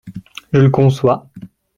Je 0.51 0.57
le 0.61 0.71
conçois. 0.71 1.29